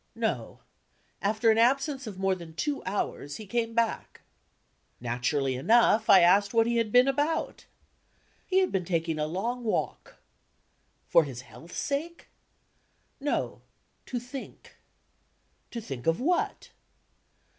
No. 0.15 0.61
After 1.21 1.51
an 1.51 1.59
absence 1.59 2.07
of 2.07 2.17
more 2.17 2.33
than 2.33 2.55
two 2.55 2.83
hours, 2.87 3.35
he 3.35 3.45
came 3.45 3.75
back. 3.75 4.21
Naturally 4.99 5.55
enough, 5.55 6.09
I 6.09 6.21
asked 6.21 6.55
what 6.55 6.65
he 6.65 6.77
had 6.77 6.91
been 6.91 7.07
about. 7.07 7.67
He 8.47 8.57
had 8.61 8.71
been 8.71 8.83
taking 8.83 9.19
a 9.19 9.27
long 9.27 9.63
walk. 9.63 10.15
For 11.05 11.23
his 11.23 11.41
health's 11.41 11.77
sake? 11.77 12.29
No: 13.19 13.61
to 14.07 14.19
think. 14.19 14.75
To 15.69 15.79
think 15.79 16.07
of 16.07 16.19
what? 16.19 16.71